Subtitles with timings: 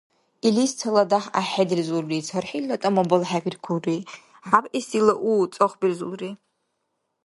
[0.47, 3.97] Илис цала дяхӀ гӀяхӀхӀедилзулри, цархӀилла тӀама балхӀебиркулри,
[4.49, 6.31] хӀябэсилла у цӀахбилзулри.